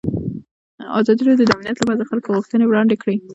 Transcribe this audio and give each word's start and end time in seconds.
ازادي 0.99 1.21
راډیو 1.27 1.47
د 1.47 1.51
امنیت 1.55 1.77
لپاره 1.79 1.97
د 1.99 2.03
خلکو 2.09 2.33
غوښتنې 2.37 2.65
وړاندې 2.67 2.95
کړي. 3.01 3.15